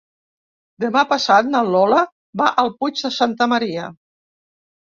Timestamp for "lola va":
1.75-2.49